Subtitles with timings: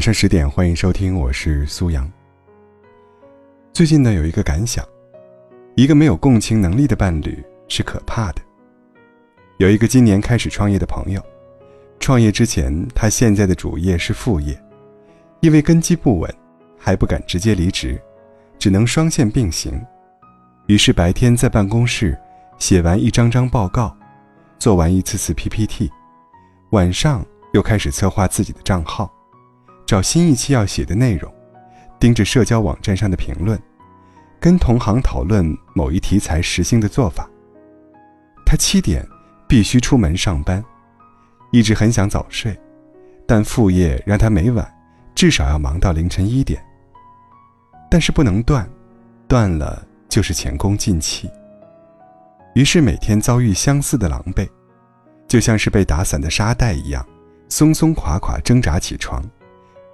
[0.00, 2.10] 晚上十点，欢迎收听，我是苏阳。
[3.70, 4.82] 最近呢，有一个感想：
[5.74, 8.40] 一个没有共情能力的伴侣是可怕的。
[9.58, 11.22] 有一个今年开始创业的朋友，
[11.98, 14.58] 创业之前，他现在的主业是副业，
[15.40, 16.34] 因为根基不稳，
[16.78, 18.00] 还不敢直接离职，
[18.58, 19.78] 只能双线并行。
[20.64, 22.18] 于是白天在办公室
[22.56, 23.94] 写完一张张报告，
[24.58, 25.92] 做完一次次 PPT，
[26.70, 27.22] 晚上
[27.52, 29.14] 又开始策划自己的账号。
[29.90, 31.34] 找新一期要写的内容，
[31.98, 33.60] 盯着社交网站上的评论，
[34.38, 37.28] 跟同行讨论某一题材实行的做法。
[38.46, 39.04] 他七点
[39.48, 40.64] 必须出门上班，
[41.50, 42.56] 一直很想早睡，
[43.26, 44.64] 但副业让他每晚
[45.12, 46.64] 至少要忙到凌晨一点。
[47.90, 48.70] 但是不能断，
[49.26, 51.28] 断了就是前功尽弃。
[52.54, 54.48] 于是每天遭遇相似的狼狈，
[55.26, 57.04] 就像是被打散的沙袋一样，
[57.48, 59.20] 松松垮垮挣扎起床。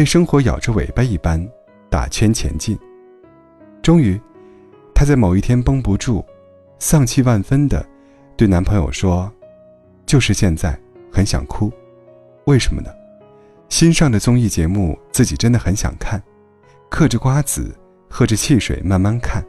[0.00, 1.38] 被生活咬着尾巴一般
[1.90, 2.74] 打圈前进，
[3.82, 4.18] 终于，
[4.94, 6.24] 她在某一天绷不住，
[6.78, 7.84] 丧气万分的
[8.34, 9.30] 对男朋友说
[10.06, 10.74] ：“就是现在，
[11.12, 11.70] 很想哭。
[12.46, 12.88] 为什么呢？
[13.68, 16.18] 新上的综艺节目自己真的很想看，
[16.88, 17.70] 嗑着瓜子，
[18.08, 19.44] 喝着汽水慢慢看。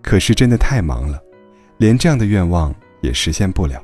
[0.00, 1.20] 可是真的太忙了，
[1.78, 3.82] 连这样的愿望也实现不了。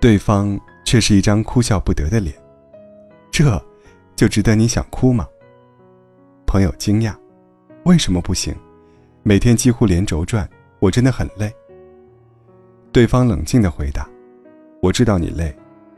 [0.00, 2.34] 对方却是一张哭笑不得的脸，
[3.30, 3.62] 这。”
[4.16, 5.26] 就值得你想哭吗？
[6.46, 7.14] 朋友惊讶，
[7.84, 8.54] 为什么不行？
[9.22, 10.48] 每天几乎连轴转，
[10.78, 11.52] 我真的很累。
[12.92, 14.08] 对方冷静的回答
[14.80, 15.52] ：“我知道你累，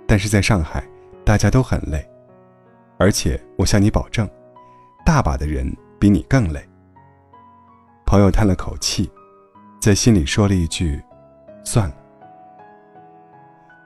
[0.06, 0.82] 但是在上海，
[1.24, 2.08] 大家都很累，
[2.96, 4.26] 而且我向你保证，
[5.04, 6.66] 大把的人比你更累。”
[8.06, 9.10] 朋友叹了口气，
[9.78, 11.02] 在心里说了一句
[11.64, 11.94] ：“算了。”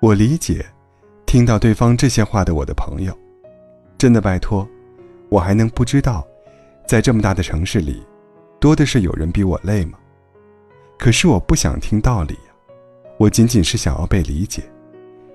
[0.00, 0.64] 我理解，
[1.26, 3.18] 听到对方这些话的我的朋友。
[4.00, 4.66] 真的拜托，
[5.28, 6.26] 我还能不知道，
[6.86, 8.02] 在这么大的城市里，
[8.58, 9.98] 多的是有人比我累吗？
[10.98, 12.54] 可是我不想听道理呀，
[13.18, 14.62] 我仅仅是想要被理解，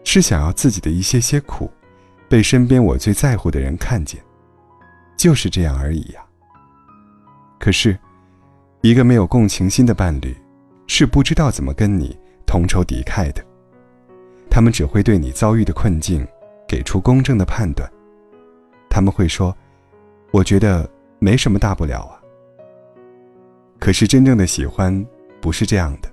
[0.03, 1.69] 是想要自己的一些些苦，
[2.27, 4.19] 被身边我最在乎的人看见，
[5.15, 6.25] 就是这样而已呀。
[7.59, 7.95] 可是，
[8.81, 10.35] 一个没有共情心的伴侣，
[10.87, 13.45] 是不知道怎么跟你同仇敌忾的，
[14.49, 16.27] 他们只会对你遭遇的困境，
[16.67, 17.87] 给出公正的判断。
[18.95, 19.53] 他们会说
[20.31, 20.89] ：“我觉得
[21.19, 22.15] 没什么大不了啊。”
[23.77, 25.05] 可是真正的喜欢
[25.41, 26.09] 不是这样的，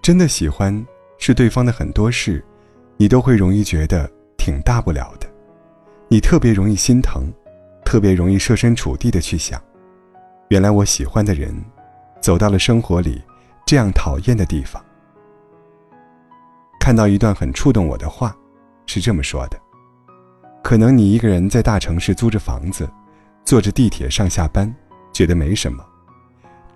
[0.00, 0.86] 真的喜欢
[1.18, 2.44] 是对方的很多事，
[2.96, 4.08] 你都会容易觉得
[4.38, 5.26] 挺大不了的，
[6.06, 7.24] 你特别容易心疼，
[7.84, 9.60] 特别容易设身处地的去想，
[10.46, 11.52] 原来我喜欢的人，
[12.20, 13.20] 走到了生活里
[13.66, 14.80] 这样讨厌的地方。
[16.78, 18.32] 看到一段很触动我的话，
[18.86, 19.60] 是这么说的。
[20.70, 22.88] 可能你一个人在大城市租着房子，
[23.44, 24.72] 坐着地铁上下班，
[25.12, 25.84] 觉得没什么。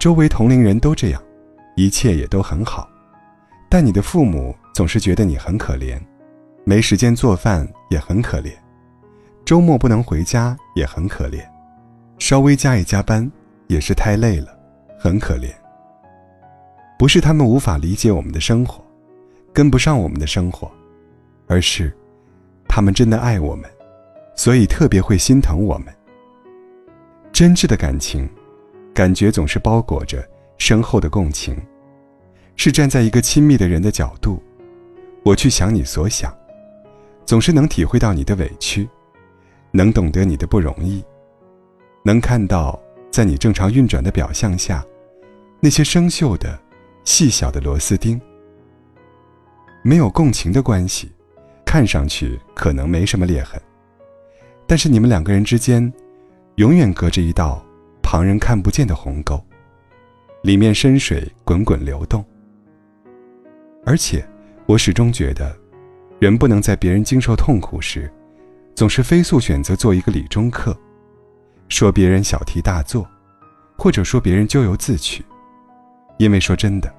[0.01, 1.23] 周围同龄人都这样，
[1.77, 2.91] 一切也都很好。
[3.69, 5.97] 但你的父母总是觉得你很可怜，
[6.65, 8.51] 没时间做饭也很可怜，
[9.45, 11.47] 周末不能回家也很可怜，
[12.19, 13.31] 稍微加一加班
[13.69, 14.59] 也是太累了，
[14.99, 15.53] 很可怜。
[16.99, 18.85] 不是他们无法理解我们的生活，
[19.53, 20.69] 跟不上我们的生活，
[21.47, 21.97] 而是，
[22.67, 23.71] 他们真的爱我们。
[24.35, 25.95] 所以特别会心疼我们。
[27.33, 28.29] 真挚的感情，
[28.93, 30.25] 感觉总是包裹着
[30.59, 31.57] 深厚的共情，
[32.57, 34.43] 是站在一个亲密的人的角度，
[35.25, 36.33] 我去想你所想，
[37.27, 38.89] 总是能体会到你的委屈，
[39.73, 41.05] 能懂得你的不容易，
[42.05, 42.81] 能看到
[43.11, 44.85] 在你正常运转的表象下，
[45.59, 46.57] 那些生锈的、
[47.05, 48.21] 细小的螺丝钉。
[49.83, 51.11] 没有共情的关系，
[51.65, 53.61] 看上去可能没什么裂痕。
[54.67, 55.93] 但是你们两个人之间，
[56.57, 57.65] 永远隔着一道
[58.03, 59.43] 旁人看不见的鸿沟，
[60.43, 62.25] 里面深水滚滚流动。
[63.85, 64.27] 而且，
[64.67, 65.55] 我始终觉得，
[66.19, 68.11] 人不能在别人经受痛苦时，
[68.75, 70.75] 总是飞速选择做一个理中客，
[71.69, 73.07] 说别人小题大做，
[73.77, 75.23] 或者说别人咎由自取。
[76.17, 76.91] 因为说真的，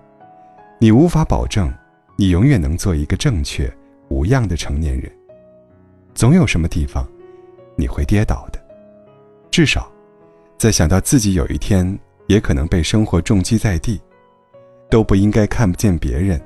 [0.80, 1.74] 你无法保证
[2.16, 3.74] 你永远能做一个正确
[4.10, 5.12] 无恙的成年人，
[6.14, 7.08] 总有什么地方。
[7.96, 8.60] 会跌倒的，
[9.50, 9.90] 至少，
[10.58, 11.98] 在想到自己有一天
[12.28, 14.02] 也可能被生活重击在地，
[14.90, 16.42] 都不应该看不见别人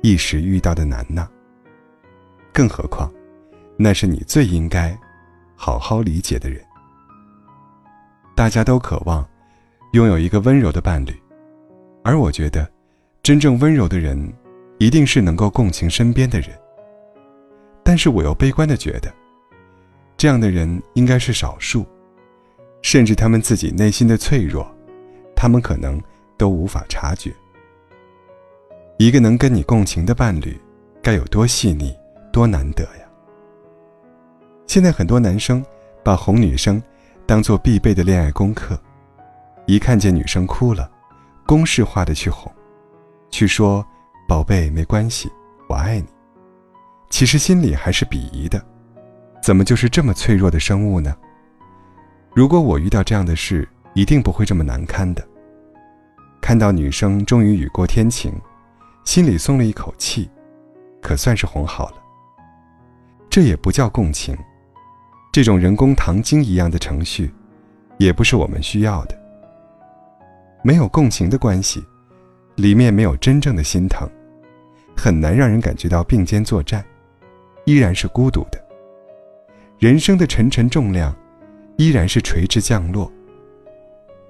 [0.00, 1.28] 一时遇到的难呐。
[2.50, 3.12] 更何况，
[3.76, 4.98] 那是你最应该
[5.54, 6.64] 好好理解的人。
[8.34, 9.26] 大家都渴望
[9.92, 11.14] 拥有一个温柔的伴侣，
[12.02, 12.66] 而我觉得，
[13.22, 14.32] 真正温柔的人，
[14.78, 16.48] 一定是能够共情身边的人。
[17.84, 19.12] 但是我又悲观的觉得。
[20.16, 21.84] 这样的人应该是少数，
[22.82, 24.66] 甚至他们自己内心的脆弱，
[25.34, 26.00] 他们可能
[26.38, 27.32] 都无法察觉。
[28.98, 30.58] 一个能跟你共情的伴侣，
[31.02, 31.94] 该有多细腻，
[32.32, 33.04] 多难得呀！
[34.66, 35.62] 现在很多男生
[36.02, 36.82] 把哄女生
[37.26, 38.78] 当做必备的恋爱功课，
[39.66, 40.90] 一看见女生哭了，
[41.44, 42.50] 公式化的去哄，
[43.28, 43.86] 去说
[44.26, 45.30] “宝贝，没关系，
[45.68, 46.06] 我爱你”，
[47.10, 48.64] 其实心里还是鄙夷的。
[49.46, 51.16] 怎么就是这么脆弱的生物呢？
[52.34, 55.24] 如果我遇到这样的事，一定不会这么难堪的。
[56.40, 58.32] 看到女生终于雨过天晴，
[59.04, 60.28] 心里松了一口气，
[61.00, 61.94] 可算是哄好了。
[63.30, 64.36] 这也不叫共情，
[65.30, 67.32] 这种人工糖精一样的程序，
[67.98, 69.16] 也不是我们需要的。
[70.64, 71.80] 没有共情的关系，
[72.56, 74.10] 里面没有真正的心疼，
[74.96, 76.84] 很难让人感觉到并肩作战，
[77.64, 78.65] 依然是孤独的。
[79.86, 81.14] 人生的沉沉重量，
[81.76, 83.08] 依然是垂直降落。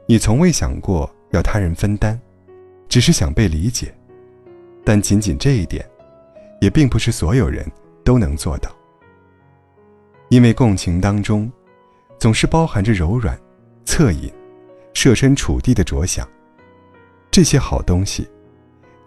[0.04, 2.20] 你从未想过要他人分担，
[2.90, 3.90] 只是想被理解，
[4.84, 5.82] 但仅仅这一点，
[6.60, 7.66] 也并不是所有人
[8.04, 8.70] 都能做到。
[10.28, 11.50] 因为共情当中，
[12.18, 13.34] 总是包含着柔软、
[13.86, 14.30] 恻隐、
[14.92, 16.28] 设身处地的着想，
[17.30, 18.28] 这些好东西。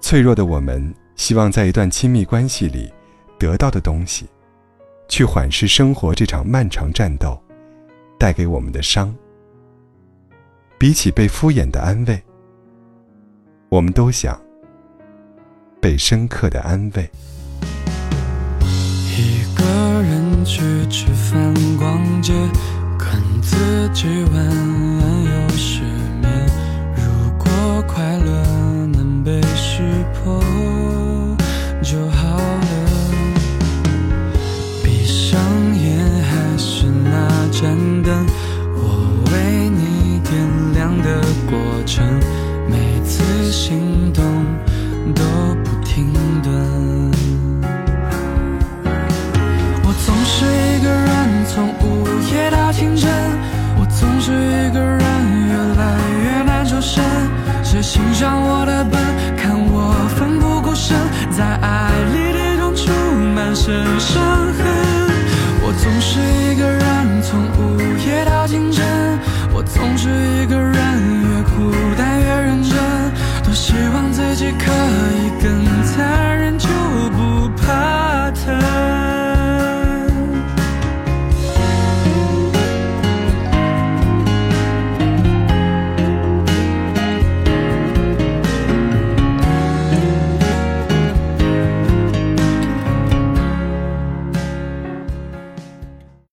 [0.02, 2.92] 脆弱的我们，希望在一段亲密关系里
[3.38, 4.28] 得到的东西。
[5.10, 7.38] 去缓释生活这场漫长战斗
[8.18, 9.14] 带给我们的伤。
[10.78, 12.24] 比起被敷衍的安慰，
[13.68, 14.40] 我们都想
[15.82, 17.10] 被深刻的安慰。
[18.62, 19.66] 一个
[20.02, 22.32] 人去吃饭、逛街，
[22.98, 24.69] 跟自己玩
[38.10, 38.49] done
[70.10, 70.69] 是一个人。